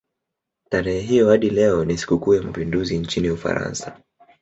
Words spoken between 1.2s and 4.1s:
hadi leo ni sikukuu ya mapinduzi nchini Ufaransa.